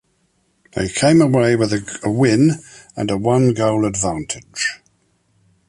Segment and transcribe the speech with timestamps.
[0.73, 2.53] They came away with a win
[2.97, 4.81] and a one-goal advantage.